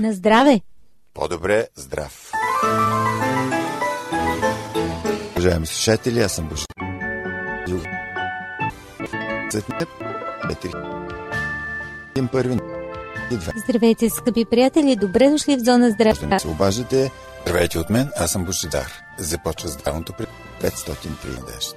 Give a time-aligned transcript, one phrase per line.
[0.00, 0.60] На здраве!
[1.14, 2.32] По-добре здрав!
[5.32, 6.64] Уважаеми слушатели, аз съм Бош.
[12.32, 12.58] Първи
[13.68, 14.96] Здравейте, скъпи приятели!
[14.96, 16.38] Добре дошли в зона здраве.
[16.38, 17.10] се обаждате.
[17.42, 18.92] Здравейте от мен, аз съм Божидар.
[19.18, 20.26] Започва здравното при
[20.60, 21.74] 503 надежда.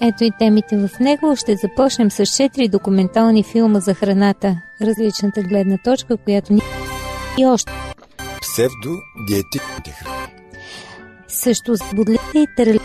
[0.00, 1.36] Ето и темите в него.
[1.36, 4.56] Ще започнем с 4 документални филма за храната.
[4.82, 6.60] Различната гледна точка, която ни...
[7.38, 7.72] И още.
[8.40, 10.16] Псевдодиетичните храни.
[11.28, 12.80] Също с бодлите и търли.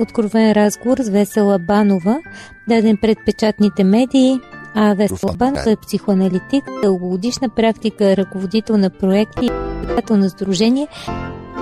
[0.00, 2.20] Откровен разговор с Весела Банова,
[2.68, 4.40] даден пред печатните медии.
[4.74, 9.50] А Весела Банова е психоаналитик, дългогодишна практика, ръководител на проекти,
[9.94, 10.88] председател на сдружение,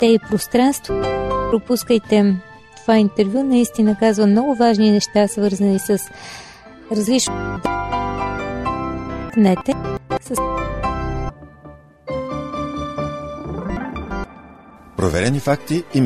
[0.01, 1.01] те и пространство.
[1.51, 2.37] Пропускайте
[2.83, 5.99] това интервю, наистина казва много важни неща, свързани с
[6.93, 7.35] различни
[9.37, 9.75] Нете,
[10.21, 10.35] с
[15.03, 15.99] Проверени факти и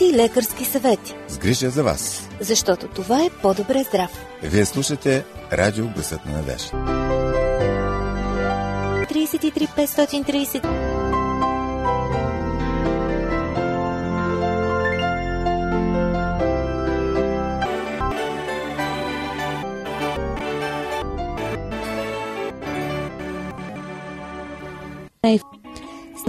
[0.00, 2.28] и лекарски съвети, с грижа за вас.
[2.40, 4.10] защото това е по-добре здрав.
[4.42, 6.70] Вие слушате Радио Гласът на надежда.
[9.12, 10.93] 33 530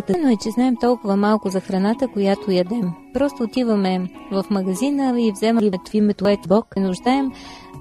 [0.08, 2.92] Тъпно е, че знаем толкова малко за храната, която ядем.
[3.14, 7.32] Просто отиваме в магазина и вземаме името Ет Бог, не нуждаем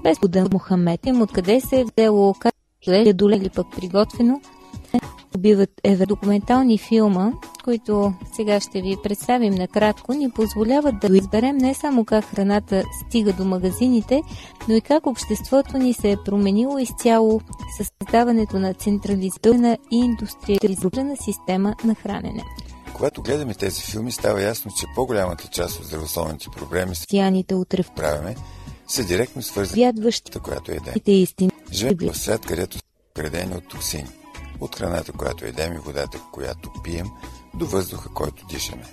[0.03, 0.99] без Буда Мухамед.
[1.21, 2.53] Откъде се е взело, как
[2.87, 4.41] е доле или пък приготвено.
[5.35, 7.31] Убиват евро документални филма,
[7.63, 13.33] които сега ще ви представим накратко, ни позволяват да изберем не само как храната стига
[13.33, 14.21] до магазините,
[14.67, 17.41] но и как обществото ни се е променило изцяло
[17.79, 22.43] с създаването на централизирана и индустриализирана система на хранене.
[22.93, 27.83] Когато гледаме тези филми, става ясно, че по-голямата част от здравословните проблеми, с Сияните утре
[27.95, 28.35] правиме,
[28.87, 30.93] са директно свързани с която едем.
[31.07, 31.51] истини.
[31.71, 32.83] Живеем в свят, където са
[33.15, 34.07] градени от токсини.
[34.59, 37.07] От храната, която едем и водата, която пием,
[37.53, 38.83] до въздуха, който дишаме.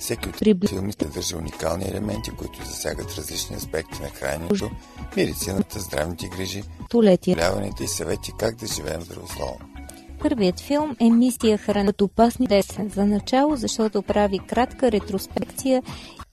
[0.00, 4.70] Всеки от Прибли- филмите държа уникални елементи, които засягат различни аспекти на храненето,
[5.16, 6.62] медицината, здравните грижи,
[7.34, 9.68] заболяванията и съвети как да живеем здравословно.
[10.20, 15.82] Първият филм е Мисия храна от опасни десен за начало, защото прави кратка ретроспекция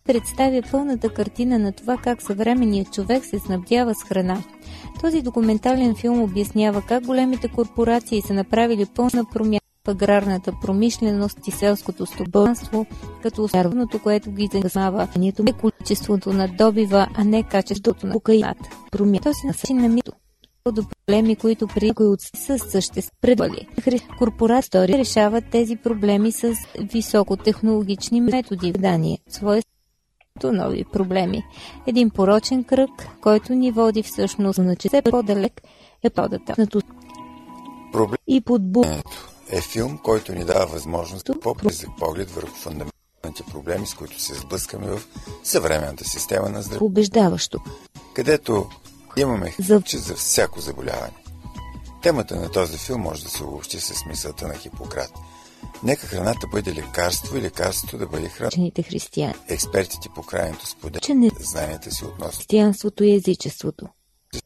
[0.05, 4.43] представя пълната картина на това как съвременният човек се снабдява с храна.
[5.01, 11.51] Този документален филм обяснява как големите корпорации са направили пълна промяна в аграрната промишленост и
[11.51, 12.85] селското стопанство,
[13.23, 18.69] като основното, което ги занимава, нито е количеството на добива, а не качеството на кокаината.
[18.91, 19.19] Промяна.
[19.19, 20.11] Този начин на мито
[20.71, 23.67] до проблеми, които при някои от са съществували.
[24.17, 29.17] Корпорации решават тези проблеми с високотехнологични методи в дание.
[30.39, 31.43] Своето нови проблеми.
[31.87, 32.89] Един порочен кръг,
[33.21, 35.61] който ни води всъщност на че все по-далек
[36.03, 36.55] е подата.
[37.91, 38.83] Проблемът И подбу
[39.49, 44.33] е филм, който ни дава възможност за по-близък поглед върху фундаменталните проблеми, с които се
[44.33, 45.01] сблъскаме в
[45.43, 47.59] съвременната система на здраве, убеждаващо.
[48.13, 48.69] където
[49.17, 51.13] имаме За- че за всяко заболяване.
[52.03, 55.11] Темата на този филм може да се обобщи с мисълта на Хипократ.
[55.83, 58.47] Нека храната бъде лекарство и лекарството да бъде храна.
[58.47, 59.33] Учените християни.
[59.49, 63.87] Експертите по крайното споделят не знанията си относно християнството и езичеството.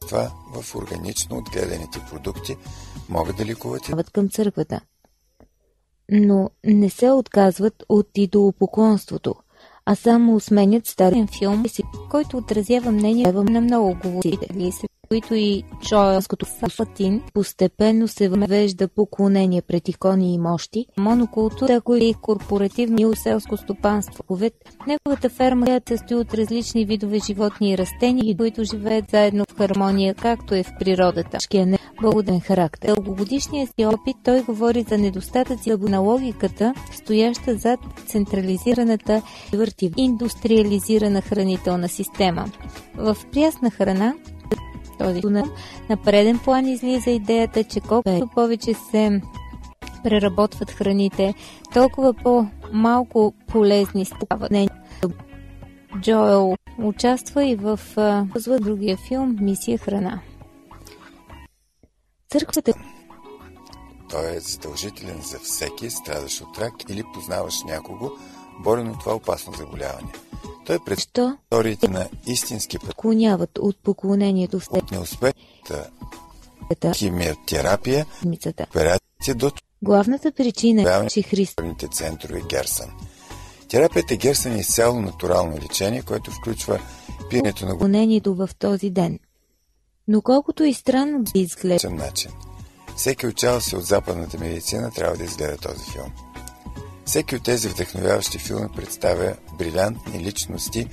[0.00, 2.56] това в органично отгледаните продукти
[3.08, 4.80] могат да лекуват и към църквата.
[6.10, 9.34] Но не се отказват от идолопоклонството,
[9.86, 11.64] а само сменят старен филм,
[12.10, 14.72] който отразява мнение на много говорители,
[15.08, 22.14] които и Джоелското Фатин постепенно се въвежда поклонение пред икони и мощи, монокултура, които и
[22.14, 24.24] корпоративно и селско стопанство.
[24.86, 30.14] Неговата ферма се състои от различни видове животни и растения, които живеят заедно в хармония,
[30.14, 31.38] както е в природата.
[31.40, 32.94] Шкия не благоден характер.
[32.94, 39.22] Дългогодишния си опит той говори за недостатъци на логиката, стояща зад централизираната
[39.52, 42.44] върти индустриализирана хранителна система.
[42.96, 44.14] В прясна храна
[44.98, 45.44] този тунел
[45.88, 49.20] на преден план излиза идеята, че колкото повече се
[50.04, 51.34] преработват храните,
[51.74, 54.52] толкова по-малко полезни стават.
[56.00, 60.20] Джоел участва и в в другия филм Мисия храна.
[62.30, 62.72] Църквата
[64.10, 68.10] той е задължителен за всеки страдащ от рак или познаваш някого,
[68.64, 70.12] борен от това опасно заболяване.
[70.66, 75.90] Той пред историите на истински път клоняват от поклонението в от неуспехната
[76.66, 78.06] света химиотерапия,
[78.70, 79.50] операция до
[79.82, 82.90] Главната причина е, че Христос Терапевтните центрове Герсън.
[83.68, 86.80] Терапията Герсън е изцяло натурално лечение, което включва
[87.30, 89.18] пиенето на изпълнението в този ден.
[90.08, 92.30] Но колкото и странно да изглежда, начин.
[92.96, 96.12] Всеки учал се от западната медицина трябва да изгледа този филм.
[97.06, 100.86] Всеки от тези вдъхновяващи филми представя брилянтни личности,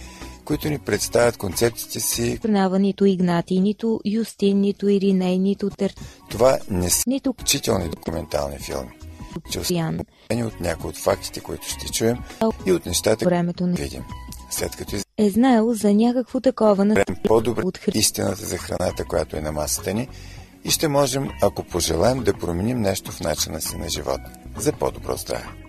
[0.45, 2.39] които ни представят концепциите си.
[2.41, 5.95] признава нито Игнатий, нито Юстин, нито Ириней, нито Тер,
[6.29, 8.91] Това не са нито учителни документални филми,
[9.47, 12.17] освободени от някои от фактите, които ще чуем
[12.65, 14.03] и от нещата, Времето не видим.
[14.51, 17.99] След като е знаел за някакво такова на по-добре от Хри...
[17.99, 20.07] истината за храната, която е на масата ни
[20.63, 24.21] и ще можем, ако пожелаем, да променим нещо в начина си на живот
[24.57, 25.62] за по-добро здраве.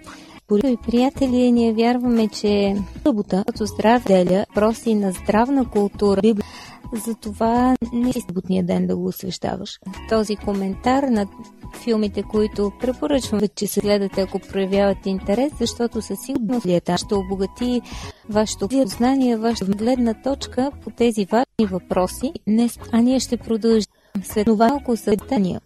[0.52, 6.46] И приятели, ние вярваме, че събота като здрав деля, проси на здравна култура, Библия.
[7.06, 9.78] Затова не е съботния ден да го освещаваш.
[10.08, 11.26] Този коментар на
[11.82, 17.82] филмите, които препоръчвам, че се гледате, ако проявявате интерес, защото със сигурност лията ще обогати
[18.28, 22.32] вашето знание, вашата гледна точка по тези важни въпроси.
[22.48, 23.92] Днес, а ние ще продължим
[24.22, 25.60] след това малко съдания.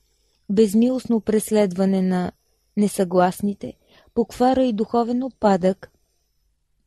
[0.51, 2.33] Безмилостно преследване на
[2.77, 3.73] несъгласните,
[4.19, 5.91] поквара и духовен опадък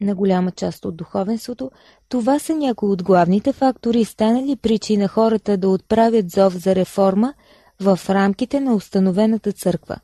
[0.01, 1.71] на голяма част от духовенството,
[2.09, 7.33] това са някои от главните фактори, станали причина хората да отправят зов за реформа
[7.81, 9.95] в рамките на установената църква.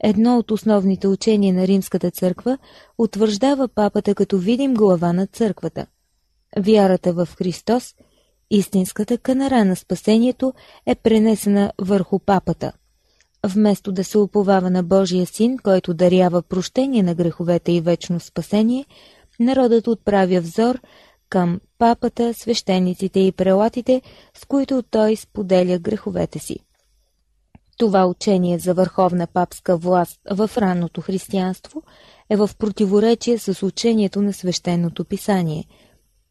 [0.00, 2.58] Едно от основните учения на Римската църква
[2.98, 5.86] утвърждава папата като видим глава на църквата.
[6.58, 7.94] Вярата в Христос,
[8.50, 10.52] истинската канара на спасението,
[10.86, 12.72] е пренесена върху папата.
[13.46, 18.84] Вместо да се уповава на Божия син, който дарява прощение на греховете и вечно спасение,
[19.40, 20.80] народът отправя взор
[21.28, 24.02] към папата, свещениците и прелатите,
[24.34, 26.56] с които той споделя греховете си.
[27.78, 31.82] Това учение за върховна папска власт в ранното християнство
[32.30, 35.64] е в противоречие с учението на свещеното писание,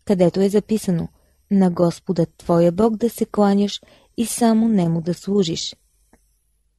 [0.05, 1.07] където е записано
[1.51, 3.81] «На Господа Твоя Бог да се кланяш
[4.17, 5.75] и само Нему да служиш».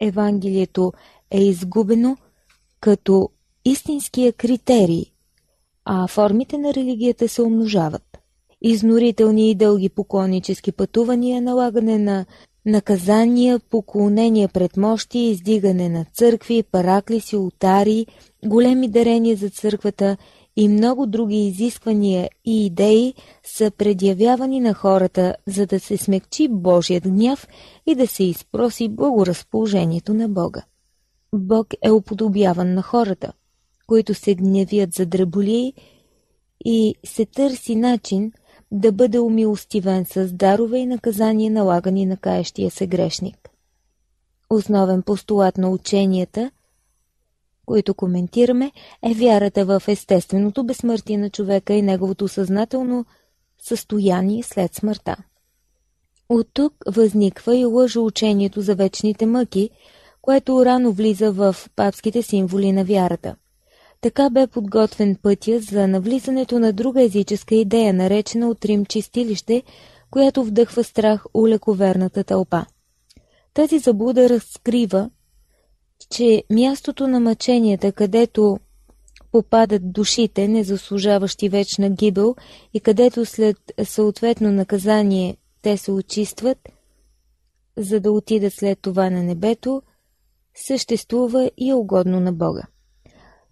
[0.01, 0.93] Евангелието
[1.31, 2.17] е изгубено
[2.81, 3.31] като
[3.65, 5.05] истинския критерий,
[5.85, 8.19] а формите на религията се умножават.
[8.63, 12.27] Изнорителни и дълги поклоннически пътувания, налагане на
[12.67, 18.07] наказания, поклонения пред мощи, издигане на църкви, параклиси, ултари,
[18.45, 20.17] големи дарения за църквата
[20.61, 23.15] и много други изисквания и идеи
[23.45, 27.49] са предявявани на хората, за да се смекчи Божият гняв
[27.87, 30.63] и да се изпроси благоразположението на Бога.
[31.35, 33.33] Бог е уподобяван на хората,
[33.87, 35.75] които се гневят за дреболии
[36.65, 38.33] и се търси начин
[38.73, 43.51] да бъде умилостивен с дарове и наказания налагани на каещия се грешник.
[44.51, 46.51] Основен постулат на ученията,
[47.69, 48.73] които коментираме,
[49.03, 53.05] е вярата в естественото безсмъртие на човека и неговото съзнателно
[53.63, 55.17] състояние след смъртта.
[56.29, 59.71] От тук възниква и лъжа учението за вечните мъки,
[60.23, 63.37] което рано влиза в папските символи на вярата–
[64.01, 69.63] така бе подготвен пътя за навлизането на друга езическа идея, наречена от Рим чистилище,
[70.11, 72.67] която вдъхва страх у лековерната тълпа.
[73.55, 75.11] Тази заблуда разкрива,
[76.11, 78.59] че мястото на мъченията, където
[79.33, 82.37] попадат душите, незаслужаващи вечна гибел
[82.75, 86.59] и където след съответно наказание те се очистват,
[87.77, 89.83] за да отидат след това на небето,
[90.55, 92.63] съществува и е угодно на Бога.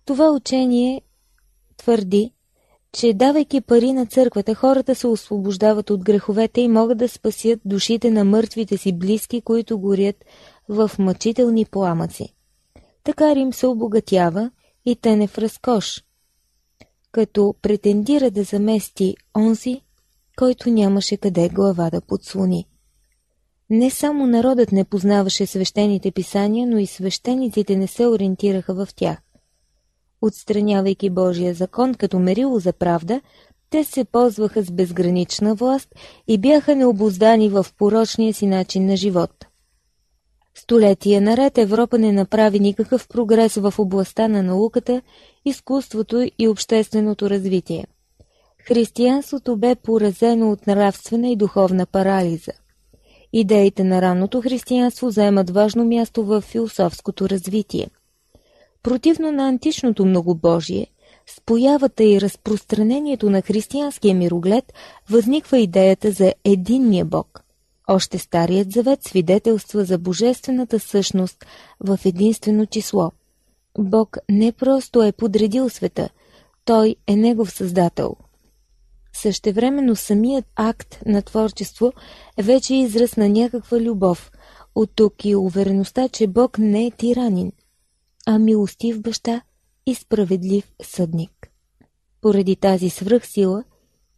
[0.04, 1.02] Това учение
[1.76, 2.30] твърди,
[2.92, 8.10] че давайки пари на църквата, хората се освобождават от греховете и могат да спасят душите
[8.10, 10.24] на мъртвите си близки, които горят
[10.68, 12.34] в мъчителни пламъци.
[13.04, 14.50] Така Рим се обогатява
[14.84, 16.04] и тене в разкош,
[17.12, 19.80] като претендира да замести онзи,
[20.36, 22.66] който нямаше къде глава да подслони.
[23.70, 29.18] Не само народът не познаваше свещените писания, но и свещениците не се ориентираха в тях.
[30.22, 33.20] Отстранявайки Божия закон като мерило за правда,
[33.70, 35.88] те се ползваха с безгранична власт
[36.28, 39.46] и бяха необоздани в порочния си начин на живот.
[40.58, 45.02] Столетия наред Европа не направи никакъв прогрес в областта на науката,
[45.44, 47.86] изкуството и общественото развитие.
[48.58, 52.52] Християнството бе поразено от нравствена и духовна парализа.
[53.32, 57.88] Идеите на ранното християнство заемат важно място в философското развитие.
[58.82, 60.86] Противно на античното многобожие,
[61.26, 64.72] с появата и разпространението на християнския мироглед
[65.10, 67.45] възниква идеята за единния Бог.
[67.86, 71.46] Още Старият завет свидетелства за божествената същност
[71.80, 73.12] в единствено число.
[73.78, 76.08] Бог не просто е подредил света,
[76.64, 78.16] Той е Негов създател.
[79.12, 81.92] Същевременно самият акт на творчество
[82.36, 84.32] е вече израз на някаква любов.
[84.74, 87.52] От тук и увереността, че Бог не е тиранин,
[88.26, 89.42] а милостив баща
[89.86, 91.48] и справедлив съдник.
[92.20, 93.64] Поради тази свръхсила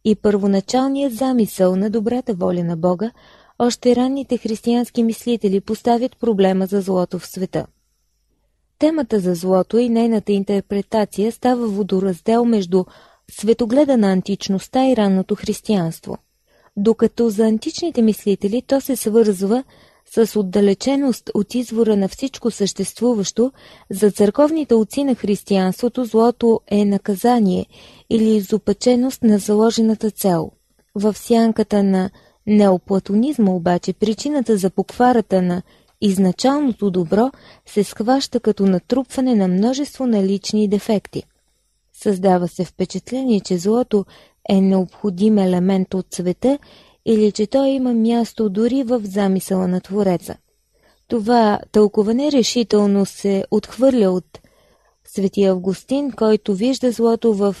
[0.05, 3.11] и първоначалният замисъл на добрата воля на Бога,
[3.59, 7.65] още ранните християнски мислители поставят проблема за злото в света.
[8.79, 12.85] Темата за злото и нейната интерпретация става водораздел между
[13.31, 16.17] светогледа на античността и ранното християнство.
[16.77, 19.63] Докато за античните мислители то се свързва
[20.15, 23.51] с отдалеченост от извора на всичко съществуващо,
[23.89, 27.65] за църковните отци на християнството злото е наказание
[28.09, 30.51] или изопаченост на заложената цел.
[30.95, 32.09] В сянката на
[32.49, 35.61] неоплатонизма обаче причината за покварата на
[36.01, 37.31] изначалното добро
[37.65, 41.23] се схваща като натрупване на множество налични дефекти.
[41.93, 44.05] Създава се впечатление, че злото
[44.49, 46.59] е необходим елемент от света
[47.05, 50.35] или че той има място дори в замисъла на Твореца.
[51.07, 54.39] Това тълкуване решително се отхвърля от
[55.05, 57.55] Свети Августин, който вижда злото в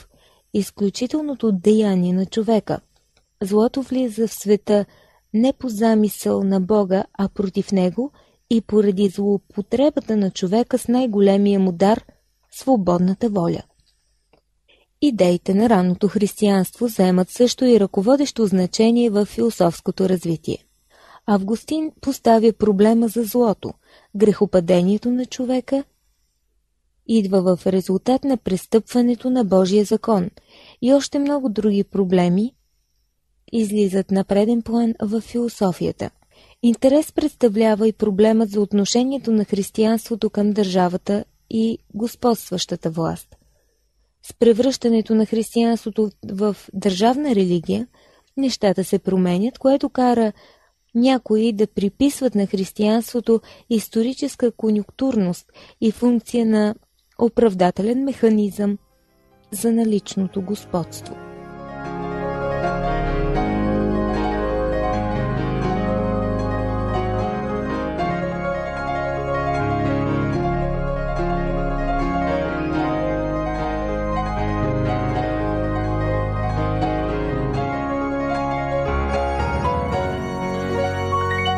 [0.53, 2.79] изключителното деяние на човека.
[3.43, 4.85] Злото влиза в света
[5.33, 8.11] не по замисъл на Бога, а против него
[8.49, 12.05] и поради злоупотребата на човека с най-големия му дар–
[12.51, 13.61] свободната воля.
[15.01, 20.57] Идеите на ранното християнство заемат също и ръководещо значение в философското развитие.
[21.25, 23.73] Августин поставя проблема за злото,
[24.15, 25.83] грехопадението на човека
[27.07, 30.29] идва в резултат на престъпването на Божия закон
[30.81, 32.53] и още много други проблеми
[33.51, 36.09] излизат на преден план в философията.
[36.63, 43.35] Интерес представлява и проблемът за отношението на християнството към държавата и господстващата власт.
[44.23, 47.87] С превръщането на християнството в държавна религия,
[48.37, 50.33] нещата се променят, което кара
[50.95, 55.45] някои да приписват на християнството историческа конюнктурност
[55.81, 56.75] и функция на
[57.19, 58.77] оправдателен механизъм
[59.51, 61.28] за наличното господство.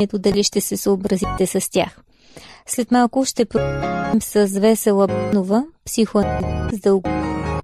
[0.02, 1.98] Ето дали ще се съобразите с тях.
[2.68, 7.10] След малко ще продължим с Весела Нова, психоанализ, дълго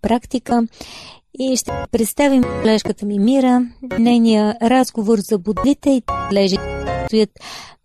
[0.02, 0.68] практика
[1.40, 3.66] и ще представим колежката ми Мира,
[4.00, 6.04] нейния разговор за бодлите и
[6.34, 6.58] лежи
[7.06, 7.30] стоят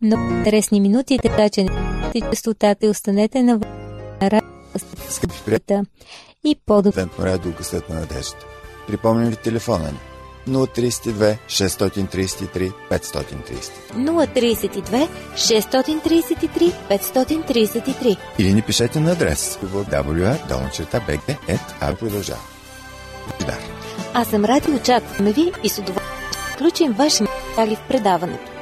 [0.00, 1.64] много интересни минути, така че
[2.14, 3.61] не частотата и останете на
[5.44, 5.82] приятели,
[6.44, 7.06] и по-добре.
[7.18, 8.37] радио късът на надежда.
[8.87, 10.12] Припомням ви телефона ни
[10.49, 13.70] 032 633 533.
[13.94, 18.16] 032 633 533.
[18.38, 22.40] Или ни пишете на адрес www.dolnachерта.bg продължава.
[23.40, 23.58] Дар.
[24.14, 26.12] Аз съм Ради, очакваме ви и с удоволствие
[26.52, 28.52] включим ваши материали в предаването.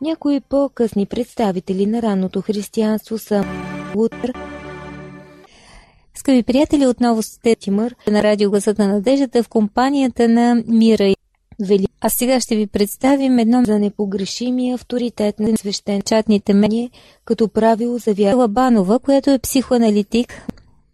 [0.00, 3.44] Някои по-късни представители на ранното християнство са
[3.94, 4.32] Лутър,
[6.22, 11.16] Скъпи приятели, отново сте Тимър на радио Гласът на надеждата в компанията на Мира и
[11.60, 11.86] Вели.
[12.00, 16.90] А сега ще ви представим едно за непогрешими авторитет на свещенчатните мнения,
[17.24, 20.46] като правило за вяра Лабанова, която е психоаналитик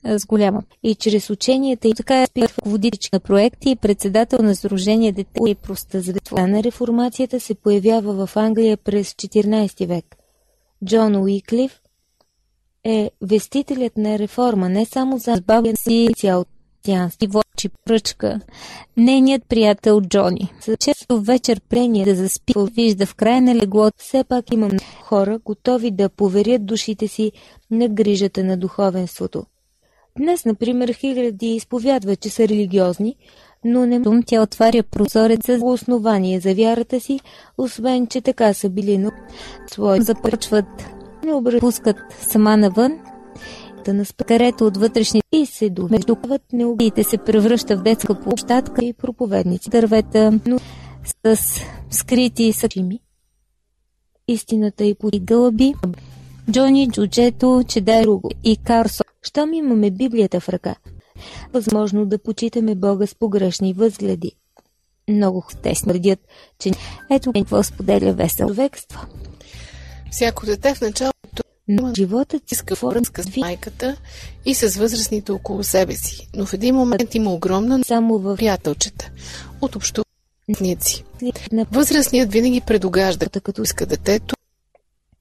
[0.04, 0.62] с голяма.
[0.82, 2.26] И чрез ученията и така е
[2.64, 8.36] водичка на проекти и председател на Сдружение Дете и простазветва на реформацията се появява в
[8.36, 10.16] Англия през 14 век.
[10.84, 11.80] Джон Уиклиф
[12.84, 16.44] е вестителят на реформа не само за избавен си цял
[16.82, 18.40] тянски вочи пръчка.
[18.96, 20.52] Нейният приятел Джони.
[20.66, 23.96] За често вечер прения да заспи, вижда в края на леглото.
[23.98, 24.70] Все пак имам
[25.02, 27.32] хора, готови да поверят душите си
[27.70, 29.44] на грижата на духовенството.
[30.18, 33.16] Днес, например, хиляди изповядват, че са религиозни,
[33.64, 37.20] но не Тум тя отваря прозореца за основание за вярата си,
[37.58, 39.10] освен, че така са били на
[39.66, 40.66] свои започват
[41.28, 42.98] не обръпускат сама навън,
[43.84, 48.92] да на където от вътрешни и се домеждуват неубиите се превръща в детска площадка и
[48.92, 49.70] проповедници.
[49.70, 50.58] Дървета но
[51.24, 53.00] с скрити съчими.
[54.28, 55.74] Истината и по гълъби,
[56.50, 59.04] Джони, Джуджето, Чедаруго и Карсо.
[59.22, 60.74] Щом имаме Библията в ръка,
[61.52, 64.32] възможно да почитаме Бога с погрешни възгледи.
[65.08, 66.18] Много те смърдят,
[66.58, 66.70] че
[67.10, 69.00] ето какво споделя весел човекство.
[70.10, 71.17] Всяко дете в началото
[71.68, 73.96] но животът иска връзка с майката
[74.44, 79.10] и с възрастните около себе си, но в един момент има огромна само в приятелчета
[79.60, 81.04] от общувници.
[81.72, 84.34] Възрастният винаги предогажда, като иска детето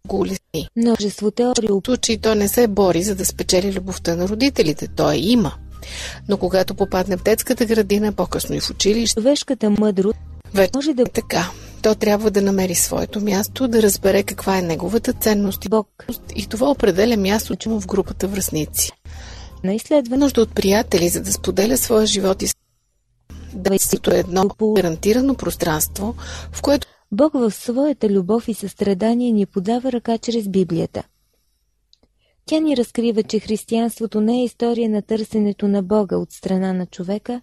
[0.08, 0.70] го улесни.
[0.75, 4.88] Множество теории в случай то не се бори, за да спечели любовта на родителите.
[4.88, 5.54] Той има.
[6.30, 10.18] Но когато попадне в детската градина, по-късно и в училище, човешката мъдрост
[10.54, 11.51] вече може да е така.
[11.88, 16.06] То трябва да намери своето място, да разбере каква е неговата ценност и Бог.
[16.36, 18.91] И това определя мястото му в групата връзници.
[19.63, 22.48] На изследване нужда от приятели, за да споделя своя живот и
[23.53, 26.15] Детството е едно гарантирано пространство,
[26.51, 31.03] в което Бог в своята любов и състрадание ни подава ръка чрез Библията.
[32.46, 36.86] Тя ни разкрива, че християнството не е история на търсенето на Бога от страна на
[36.86, 37.41] човека,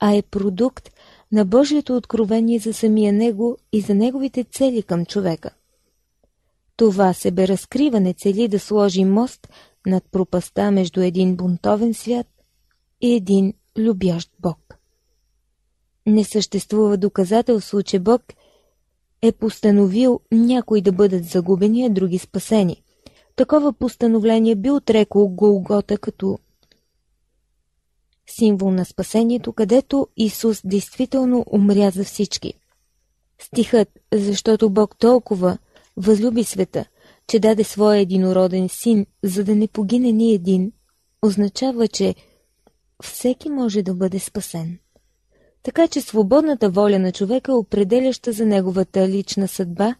[0.00, 0.90] а е продукт
[1.32, 5.50] на Божието откровение за самия Него и за Неговите цели към човека.
[6.76, 9.48] Това себеразкриване цели да сложи мост
[9.86, 12.26] над пропаста между един бунтовен свят
[13.00, 14.58] и един любящ Бог.
[16.06, 18.22] Не съществува доказателство, че Бог
[19.22, 22.82] е постановил някои да бъдат загубени, а други спасени.
[23.36, 26.38] Такова постановление би отрекало Голгота като
[28.26, 32.54] символ на спасението, където Исус действително умря за всички.
[33.42, 35.58] Стихът, защото Бог толкова
[35.96, 36.84] възлюби света,
[37.26, 40.72] че даде своя единороден син, за да не погине ни един,
[41.22, 42.14] означава, че
[43.02, 44.78] всеки може да бъде спасен.
[45.62, 49.94] Така че свободната воля на човека е определяща за неговата лична съдба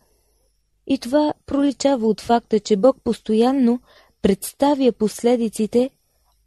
[0.86, 3.80] и това проличава от факта, че Бог постоянно
[4.22, 5.90] представя последиците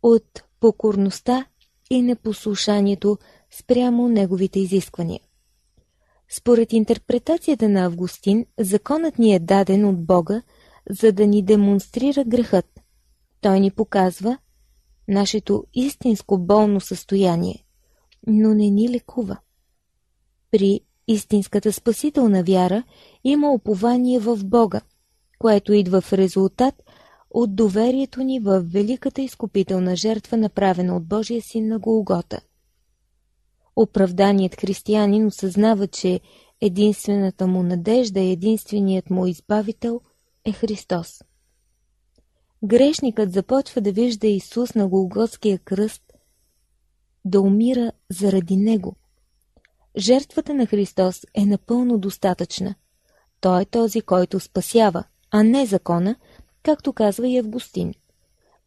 [0.04, 1.46] от покорността
[1.90, 3.18] и непослушанието
[3.52, 5.20] спрямо неговите изисквания.
[6.30, 10.42] Според интерпретацията на Августин, законът ни е даден от Бога,
[10.90, 12.66] за да ни демонстрира грехът.
[13.42, 14.38] Той ни показва
[15.08, 17.66] нашето истинско болно състояние,
[18.28, 19.38] но не ни лекува.
[20.52, 22.84] При истинската спасителна вяра
[23.24, 24.82] има упование в Бога,
[25.40, 26.84] което идва в резултат
[27.38, 32.42] от доверието ни в великата изкупителна жертва, направена от Божия син на Голгота.
[33.76, 36.20] Оправданият християнин осъзнава, че
[36.62, 40.02] единствената му надежда и единственият му избавител
[40.46, 41.24] е Христос.
[42.64, 46.04] Грешникът започва да вижда Исус на Голготския кръст,
[47.26, 48.96] да умира заради него.
[49.98, 52.76] Жертвата на Христос е напълно достатъчна.
[53.42, 56.16] Той е този, който спасява, а не закона,
[56.66, 57.94] както казва и Августин.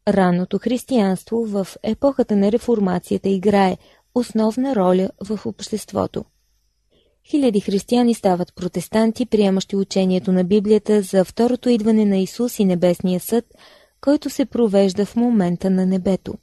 [0.08, 3.76] Ранното християнство в епохата на реформацията играе
[4.14, 6.24] основна роля в обществото.
[7.30, 13.20] Хиляди християни стават протестанти, приемащи учението на Библията за второто идване на Исус и Небесния
[13.20, 13.44] съд,
[14.00, 16.34] който се провежда в момента на небето.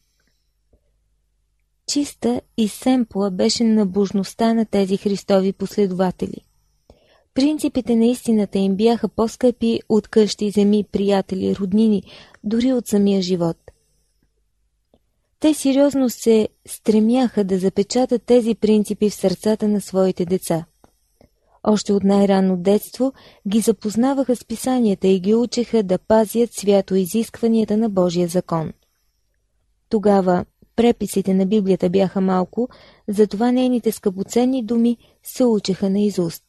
[1.87, 6.45] Чиста и семпла беше набожността на тези Христови последователи.
[7.35, 12.03] Принципите на истината им бяха по-скъпи от къщи, земи, приятели, роднини,
[12.43, 13.57] дори от самия живот.
[15.39, 20.65] Те сериозно се стремяха да запечатат тези принципи в сърцата на своите деца.
[21.63, 23.13] Още от най-ранно детство
[23.47, 28.73] ги запознаваха с писанията и ги учеха да пазят свято изискванията на Божия закон.
[29.89, 30.45] Тогава
[30.75, 32.69] преписите на Библията бяха малко,
[33.07, 36.44] затова нейните скъпоценни думи се учеха на изуст.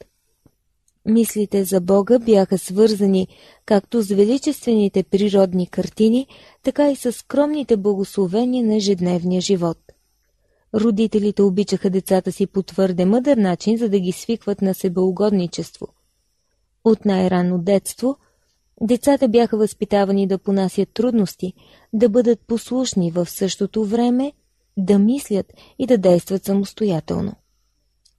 [1.06, 3.28] Мислите за Бога бяха свързани
[3.66, 6.26] както с величествените природни картини,
[6.62, 9.78] така и с скромните благословения на ежедневния живот.
[10.74, 15.86] Родителите обичаха децата си по твърде мъдър начин, за да ги свикват на себеугодничество.
[16.84, 18.16] От най-ранно детство
[18.80, 21.52] децата бяха възпитавани да понасят трудности,
[21.92, 24.32] да бъдат послушни в същото време,
[24.76, 27.32] да мислят и да действат самостоятелно.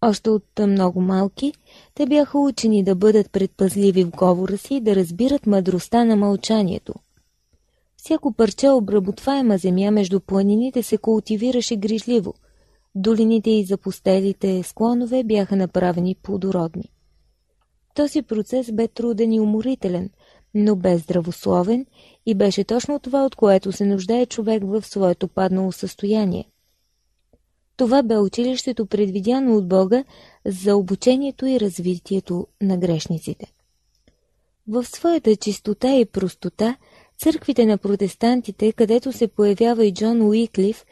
[0.02, 1.54] Още от много малки,
[1.94, 6.94] те бяха учени да бъдат предпазливи в говора си и да разбират мъдростта на мълчанието.
[7.98, 12.34] Всяко парче обработваема земя между планините се култивираше грижливо.
[12.96, 16.92] Долините и запустелите склонове бяха направени плодородни.
[17.96, 20.10] Този процес бе труден и уморителен,
[20.54, 21.86] но бе здравословен
[22.26, 26.46] и беше точно това, от което се нуждае човек в своето паднало състояние–
[27.78, 30.04] това бе училището предвидяно от Бога
[30.46, 33.52] за обучението и развитието на грешниците.
[34.68, 36.78] В своята чистота и простота,
[37.18, 40.86] църквите на протестантите, където се появява и Джон Уиклиф,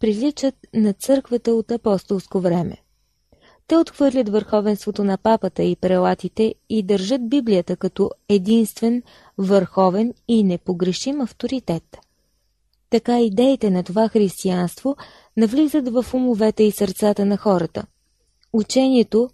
[0.00, 2.76] приличат на църквата от апостолско време.
[3.68, 9.02] Те отхвърлят върховенството на папата и прелатите и държат Библията като единствен,
[9.38, 11.98] върховен и непогрешим авторитет.
[12.90, 14.96] Така идеите на това християнство
[15.36, 17.86] навлизат в умовете и сърцата на хората.
[18.52, 19.30] Учението,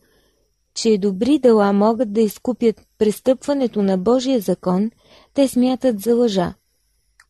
[0.75, 4.91] че добри дела могат да изкупят престъпването на Божия закон,
[5.35, 6.55] те смятат за лъжа.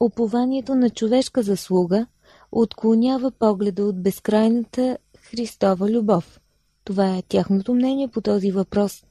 [0.01, 2.07] Опованието на човешка заслуга
[2.53, 6.41] отклонява погледа от безкрайната Христова любов.
[6.85, 9.05] Това е тяхното мнение по този въпрос.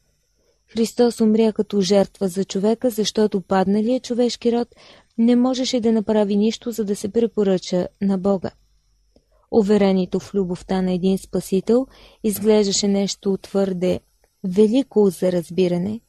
[0.68, 4.68] Христос умря като жертва за човека, защото падналият човешки род
[5.18, 8.52] не можеше да направи нищо, за да се препоръча на Бога.
[9.52, 11.88] Уверението в любовта на един Спасител
[12.24, 14.00] изглеждаше нещо твърде
[14.44, 16.02] велико за разбиране,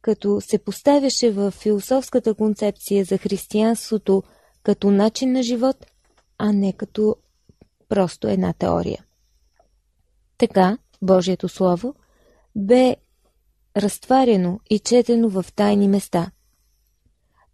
[0.00, 4.22] като се поставяше в философската концепция за християнството
[4.62, 5.86] като начин на живот,
[6.38, 7.16] а не като
[7.88, 9.04] просто една теория.
[10.38, 11.94] Така, Божието Слово
[12.56, 12.96] бе
[13.76, 16.30] разтварено и четено в тайни места.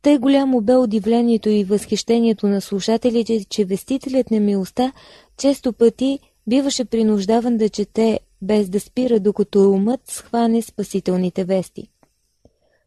[0.04, 4.92] Тъй голямо бе удивлението и възхищението на слушателите, че вестителят на милостта
[5.36, 11.88] често пъти биваше принуждаван да чете без да спира, докато умът схване спасителните вести.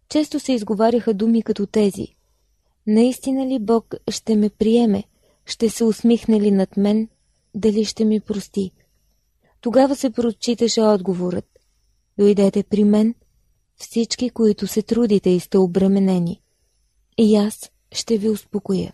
[0.09, 2.07] Често се изговаряха думи като тези.
[2.87, 5.03] Наистина ли Бог ще ме приеме?
[5.45, 7.07] Ще се усмихне ли над мен?
[7.55, 8.71] Дали ще ми прости?
[9.61, 11.47] Тогава се прочиташе отговорът.
[12.17, 13.15] Дойдете при мен,
[13.75, 16.41] всички, които се трудите и сте обременени.
[17.17, 18.93] И аз ще ви успокоя.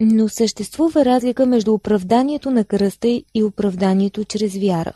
[0.00, 4.92] Но съществува разлика между оправданието на кръста и оправданието чрез вяра.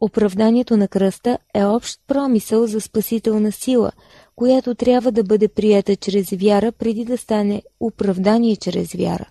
[0.00, 3.92] Оправданието на кръста е общ промисъл за спасителна сила,
[4.36, 9.28] която трябва да бъде прията чрез вяра, преди да стане оправдание чрез вяра.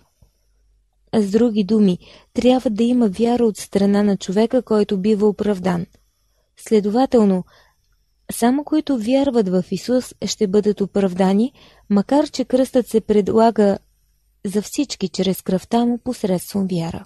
[1.12, 1.98] А с други думи,
[2.34, 5.86] трябва да има вяра от страна на човека, който бива оправдан.
[6.56, 7.44] Следователно,
[8.32, 11.52] само които вярват в Исус ще бъдат оправдани,
[11.90, 13.78] макар че кръстът се предлага
[14.46, 17.04] за всички чрез кръвта му посредством вяра.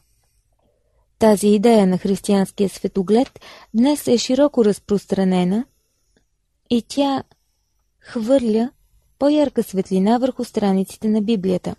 [1.18, 3.40] Тази идея на християнския светоглед
[3.74, 5.64] днес е широко разпространена
[6.70, 7.22] и тя
[8.00, 8.70] хвърля
[9.18, 11.74] по-ярка светлина върху страниците на Библията.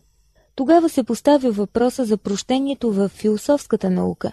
[0.55, 4.31] Тогава се поставя въпроса за прощението в философската наука.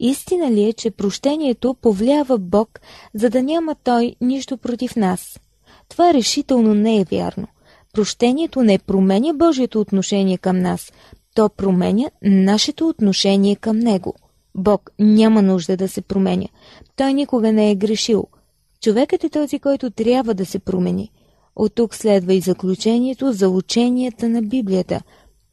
[0.00, 2.80] Истина ли е, че прощението повлява Бог,
[3.14, 5.40] за да няма Той нищо против нас?
[5.88, 7.46] Това решително не е вярно.
[7.94, 10.92] Прощението не променя Божието отношение към нас,
[11.34, 14.14] то променя нашето отношение към Него.
[14.54, 16.46] Бог няма нужда да се променя.
[16.96, 18.26] Той никога не е грешил.
[18.80, 21.10] Човекът е този, който трябва да се промени.
[21.56, 25.00] От тук следва и заключението за ученията на Библията,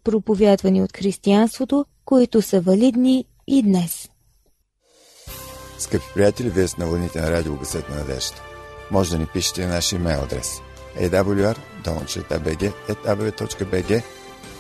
[0.04, 4.10] проповядвани от християнството, които са валидни и днес.
[5.84, 8.36] Скъпи приятели, вие сте на вълните на радио Гъсът на надежда.
[8.92, 10.62] Може да ни пишете на нашия имейл адрес–
[11.00, 12.74] awr.bg,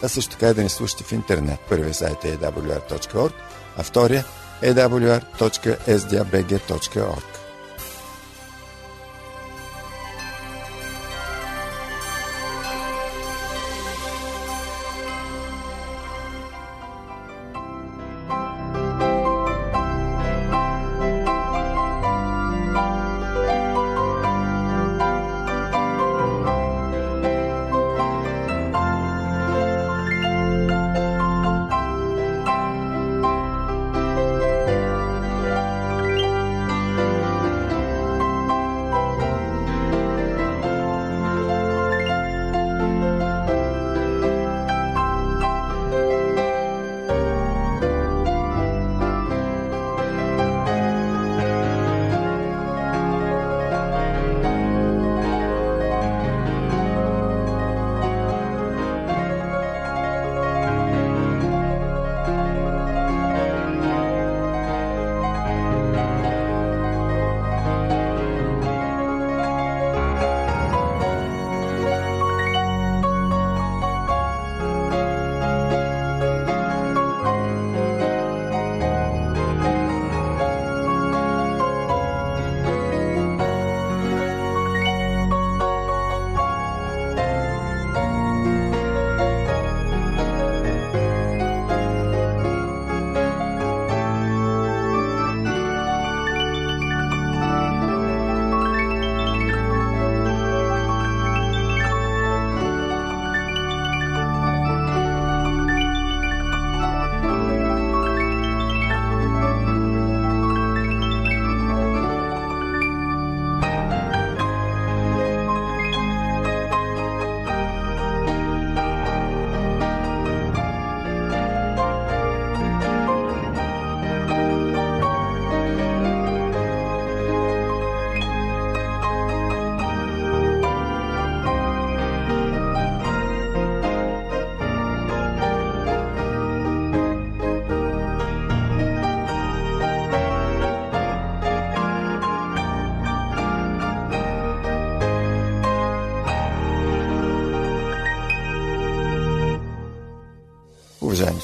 [0.03, 1.59] а също така и да ни слушате в интернет.
[1.69, 3.31] Първият сайт е awr.org,
[3.77, 4.25] а втория
[4.62, 7.33] е awr.sdabg.org.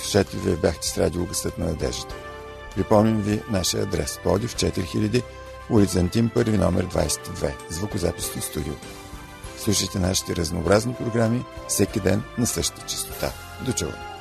[0.09, 2.15] Слушатели, вие бяхте с радио Гъстът на надеждата.
[2.75, 4.19] Припомням ви нашия адрес.
[4.23, 5.23] Подив 4000,
[5.69, 8.73] улица Антим, първи номер 22, звукозаписно студио.
[9.57, 13.31] Слушайте нашите разнообразни програми всеки ден на същата частота.
[13.65, 14.18] До чуване!